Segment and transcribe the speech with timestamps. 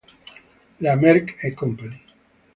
[0.79, 1.67] La Merck e Co.